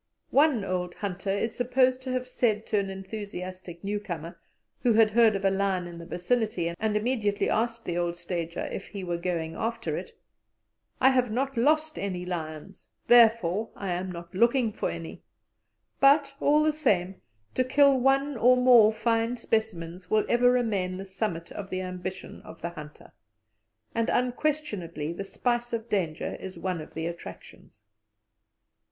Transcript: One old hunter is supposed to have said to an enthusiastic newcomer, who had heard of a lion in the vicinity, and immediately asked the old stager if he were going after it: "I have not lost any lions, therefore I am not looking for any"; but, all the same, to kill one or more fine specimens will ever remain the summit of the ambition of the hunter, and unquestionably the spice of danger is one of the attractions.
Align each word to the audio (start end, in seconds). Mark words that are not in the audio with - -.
One 0.31 0.65
old 0.65 0.95
hunter 0.95 1.29
is 1.29 1.55
supposed 1.55 2.01
to 2.01 2.11
have 2.11 2.27
said 2.27 2.65
to 2.65 2.79
an 2.79 2.89
enthusiastic 2.89 3.83
newcomer, 3.83 4.39
who 4.81 4.93
had 4.93 5.11
heard 5.11 5.35
of 5.35 5.45
a 5.45 5.51
lion 5.51 5.85
in 5.85 5.99
the 5.99 6.07
vicinity, 6.07 6.73
and 6.79 6.97
immediately 6.97 7.47
asked 7.51 7.85
the 7.85 7.99
old 7.99 8.17
stager 8.17 8.61
if 8.71 8.87
he 8.87 9.03
were 9.03 9.19
going 9.19 9.53
after 9.55 9.95
it: 9.97 10.11
"I 10.99 11.09
have 11.09 11.29
not 11.29 11.55
lost 11.55 11.99
any 11.99 12.25
lions, 12.25 12.89
therefore 13.05 13.69
I 13.75 13.91
am 13.91 14.11
not 14.11 14.33
looking 14.33 14.73
for 14.73 14.89
any"; 14.89 15.21
but, 15.99 16.33
all 16.39 16.63
the 16.63 16.73
same, 16.73 17.21
to 17.53 17.63
kill 17.63 17.99
one 17.99 18.35
or 18.37 18.57
more 18.57 18.91
fine 18.91 19.37
specimens 19.37 20.09
will 20.09 20.25
ever 20.27 20.49
remain 20.51 20.97
the 20.97 21.05
summit 21.05 21.51
of 21.51 21.69
the 21.69 21.81
ambition 21.81 22.41
of 22.41 22.59
the 22.63 22.69
hunter, 22.71 23.11
and 23.93 24.09
unquestionably 24.09 25.13
the 25.13 25.23
spice 25.23 25.73
of 25.73 25.89
danger 25.89 26.37
is 26.37 26.57
one 26.57 26.81
of 26.81 26.95
the 26.95 27.05
attractions. 27.05 27.83